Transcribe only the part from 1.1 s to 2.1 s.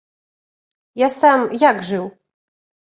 сам як жыў?